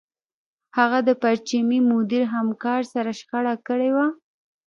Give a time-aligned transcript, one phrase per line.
[0.77, 4.07] هغه د پرچمي مدیر همکار سره شخړه کړې وه